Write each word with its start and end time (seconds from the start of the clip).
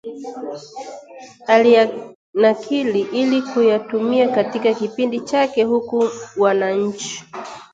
aliyanakili 1.47 3.01
ili 3.01 3.41
kuyatumia 3.41 4.35
katika 4.35 4.73
kipindi 4.73 5.19
chake 5.19 5.63
huku 5.63 6.09
wananchi 6.37 7.23